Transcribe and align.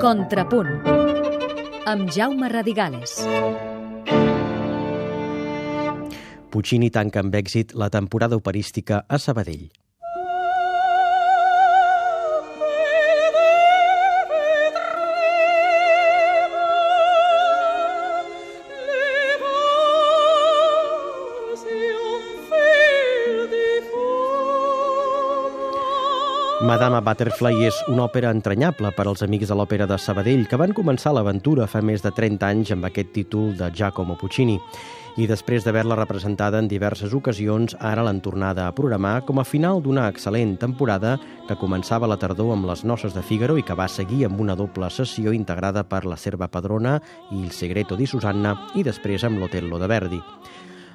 Contrapunt 0.00 0.68
amb 1.84 2.08
Jaume 2.08 2.48
Radigales. 2.48 3.18
Puccini 6.48 6.88
tanca 6.88 7.20
amb 7.20 7.36
èxit 7.36 7.74
la 7.76 7.90
temporada 7.92 8.38
operística 8.40 9.02
a 9.04 9.18
Sabadell. 9.20 9.66
Madama 26.60 26.98
Butterfly 27.00 27.62
és 27.64 27.76
una 27.88 28.02
òpera 28.04 28.28
entranyable 28.34 28.90
per 28.92 29.06
als 29.08 29.22
amics 29.24 29.48
de 29.48 29.56
l'òpera 29.56 29.86
de 29.88 29.96
Sabadell 29.96 30.42
que 30.44 30.58
van 30.60 30.74
començar 30.76 31.14
l'aventura 31.16 31.64
fa 31.64 31.80
més 31.80 32.04
de 32.04 32.12
30 32.12 32.44
anys 32.52 32.72
amb 32.74 32.84
aquest 32.84 33.14
títol 33.14 33.54
de 33.56 33.70
Giacomo 33.72 34.18
Puccini 34.20 34.58
i 35.16 35.24
després 35.26 35.64
d'haver-la 35.64 35.96
representada 35.96 36.60
en 36.60 36.68
diverses 36.68 37.16
ocasions, 37.16 37.78
ara 37.80 38.04
l'han 38.04 38.20
tornada 38.20 38.68
a 38.68 38.76
programar 38.76 39.24
com 39.24 39.40
a 39.40 39.46
final 39.48 39.80
d'una 39.80 40.04
excel·lent 40.12 40.58
temporada 40.60 41.16
que 41.48 41.56
començava 41.56 42.08
la 42.10 42.20
tardor 42.20 42.52
amb 42.52 42.68
les 42.68 42.84
Noces 42.84 43.16
de 43.16 43.24
Figaro 43.24 43.56
i 43.56 43.64
que 43.64 43.74
va 43.74 43.88
seguir 43.88 44.26
amb 44.28 44.44
una 44.44 44.54
doble 44.54 44.92
sessió 44.92 45.32
integrada 45.32 45.88
per 45.88 46.04
la 46.04 46.20
Serva 46.20 46.52
Padrona 46.52 46.98
i 47.30 47.40
il 47.40 47.52
Segreto 47.56 47.96
di 47.96 48.04
Susanna 48.06 48.58
i 48.76 48.84
després 48.84 49.24
amb 49.24 49.40
l'Otello 49.40 49.80
de 49.80 49.88
Verdi. 49.88 50.20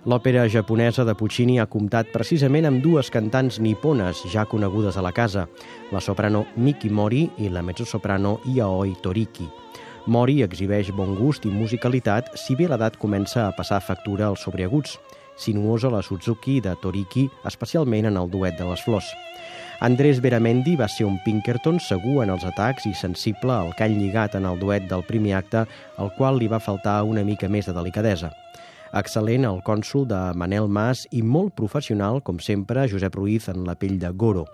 L'òpera 0.06 0.44
japonesa 0.46 1.02
de 1.02 1.16
Puccini 1.18 1.56
ha 1.58 1.66
comptat 1.66 2.12
precisament 2.14 2.68
amb 2.70 2.84
dues 2.84 3.08
cantants 3.10 3.56
nipones 3.58 4.20
ja 4.30 4.44
conegudes 4.46 5.00
a 5.00 5.02
la 5.02 5.10
casa, 5.12 5.48
la 5.90 5.98
soprano 5.98 6.44
Miki 6.62 6.92
Mori 6.94 7.24
i 7.42 7.50
la 7.50 7.64
mezzosoprano 7.66 8.36
Yaoi 8.46 8.94
Toriki. 9.02 9.48
Mori 10.06 10.44
exhibeix 10.46 10.92
bon 10.94 11.16
gust 11.18 11.50
i 11.50 11.54
musicalitat, 11.56 12.30
si 12.38 12.54
bé 12.54 12.70
l'edat 12.70 13.02
comença 13.02 13.48
a 13.48 13.56
passar 13.58 13.82
factura 13.82 14.30
als 14.30 14.46
sobreaguts. 14.46 15.00
Sinuosa 15.42 15.90
la 15.90 16.04
Suzuki 16.06 16.60
de 16.62 16.78
Toriki, 16.84 17.26
especialment 17.44 18.06
en 18.06 18.22
el 18.22 18.30
duet 18.30 18.62
de 18.62 18.70
les 18.70 18.86
flors. 18.86 19.10
Andrés 19.82 20.22
Beramendi 20.22 20.78
va 20.78 20.86
ser 20.88 21.10
un 21.10 21.18
Pinkerton 21.26 21.82
segur 21.82 22.22
en 22.24 22.30
els 22.30 22.46
atacs 22.46 22.86
i 22.86 22.94
sensible 22.94 23.58
al 23.58 23.74
call 23.74 23.98
lligat 23.98 24.38
en 24.38 24.46
el 24.46 24.62
duet 24.62 24.86
del 24.86 25.04
primer 25.10 25.34
acte, 25.42 25.66
al 25.98 26.14
qual 26.14 26.38
li 26.38 26.48
va 26.48 26.62
faltar 26.62 27.02
una 27.04 27.26
mica 27.26 27.50
més 27.50 27.66
de 27.66 27.74
delicadesa. 27.74 28.36
Excel·lent 28.96 29.44
el 29.44 29.58
cònsul 29.68 30.06
de 30.08 30.18
Manel 30.40 30.70
Mas 30.72 31.02
i 31.12 31.20
molt 31.20 31.52
professional, 31.60 32.22
com 32.24 32.38
sempre, 32.40 32.86
Josep 32.88 33.18
Ruiz 33.20 33.50
en 33.52 33.66
la 33.68 33.76
pell 33.76 33.98
de 34.00 34.08
Goro. 34.16 34.46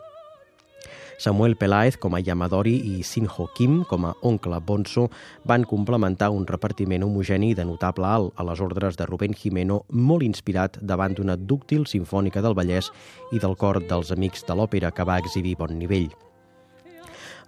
Samuel 1.22 1.54
Peláez 1.62 2.00
com 2.02 2.16
a 2.18 2.22
Yamadori 2.26 2.74
i 2.90 3.04
Sinho 3.06 3.46
Kim 3.54 3.84
com 3.86 4.08
a 4.10 4.16
oncle 4.26 4.58
Bonso 4.66 5.12
van 5.46 5.68
complementar 5.70 6.32
un 6.34 6.48
repartiment 6.50 7.06
homogeni 7.06 7.52
de 7.54 7.68
notable 7.70 8.10
alt 8.10 8.34
a 8.34 8.48
les 8.50 8.66
ordres 8.66 8.98
de 8.98 9.06
Rubén 9.06 9.38
Jimeno, 9.38 9.84
molt 9.94 10.26
inspirat 10.26 10.82
davant 10.82 11.14
d'una 11.14 11.38
dúctil 11.38 11.86
sinfònica 11.86 12.42
del 12.42 12.58
Vallès 12.58 12.90
i 13.30 13.38
del 13.38 13.54
cor 13.54 13.84
dels 13.86 14.10
Amics 14.10 14.50
de 14.50 14.58
l'Òpera 14.58 14.90
que 14.90 15.06
va 15.06 15.22
exhibir 15.22 15.54
bon 15.62 15.78
nivell. 15.78 16.10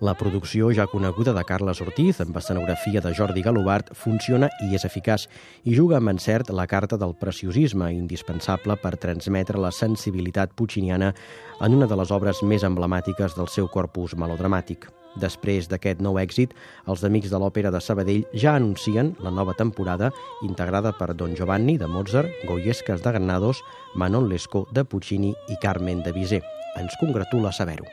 La 0.04 0.18
producció 0.20 0.68
ja 0.76 0.84
coneguda 0.92 1.32
de 1.32 1.42
Carles 1.48 1.80
Ortiz, 1.80 2.18
amb 2.20 2.36
escenografia 2.36 3.00
de 3.00 3.14
Jordi 3.16 3.40
Galobart, 3.42 3.94
funciona 3.96 4.50
i 4.66 4.74
és 4.76 4.84
eficaç 4.84 5.30
i 5.64 5.78
juga 5.78 5.96
amb 5.96 6.12
encert 6.12 6.50
la 6.52 6.66
carta 6.68 6.98
del 7.00 7.14
preciosisme, 7.16 7.88
indispensable 7.96 8.76
per 8.82 8.98
transmetre 9.00 9.62
la 9.64 9.72
sensibilitat 9.72 10.52
pucciniana 10.60 11.14
en 11.62 11.78
una 11.78 11.88
de 11.88 11.96
les 11.96 12.12
obres 12.12 12.44
més 12.44 12.68
emblemàtiques 12.68 13.38
del 13.40 13.48
seu 13.48 13.72
corpus 13.72 14.18
melodramàtic. 14.20 14.90
Després 15.24 15.72
d'aquest 15.72 16.04
nou 16.04 16.20
èxit, 16.20 16.52
els 16.84 17.08
Amics 17.08 17.32
de 17.32 17.40
l'Òpera 17.40 17.72
de 17.72 17.80
Sabadell 17.80 18.28
ja 18.36 18.58
anuncien 18.60 19.16
la 19.24 19.32
nova 19.32 19.56
temporada 19.56 20.12
integrada 20.44 20.92
per 21.00 21.14
Don 21.16 21.32
Giovanni 21.32 21.78
de 21.80 21.88
Mozart, 21.88 22.44
Goyescas 22.50 23.08
de 23.08 23.16
Granados, 23.16 23.64
Manon 23.96 24.28
Lescaut 24.28 24.68
de 24.76 24.84
Puccini 24.84 25.32
i 25.48 25.62
Carmen 25.64 26.04
de 26.04 26.12
Bizet. 26.12 26.44
Ens 26.76 27.00
congratula 27.00 27.56
saber-ho. 27.56 27.88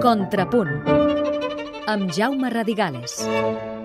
Contrapunt 0.00 0.70
amb 1.90 2.12
Jaume 2.14 2.50
Radigales. 2.54 3.77